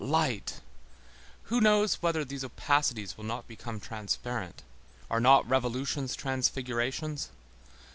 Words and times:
Light! 0.03 0.61
Who 1.43 1.61
knows 1.61 2.01
whether 2.01 2.25
these 2.25 2.43
opacities 2.43 3.17
will 3.17 3.23
not 3.23 3.47
become 3.47 3.79
transparent? 3.79 4.63
Are 5.11 5.19
not 5.19 5.47
revolutions 5.47 6.15
transfigurations? 6.15 7.29